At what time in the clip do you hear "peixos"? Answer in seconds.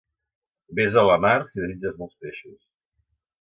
2.25-2.59